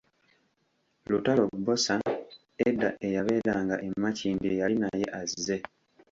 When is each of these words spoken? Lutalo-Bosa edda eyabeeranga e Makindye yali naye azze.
Lutalo-Bosa 1.09 1.95
edda 2.67 2.89
eyabeeranga 3.07 3.75
e 3.87 3.89
Makindye 4.01 4.51
yali 4.61 4.75
naye 4.83 5.05
azze. 5.19 5.57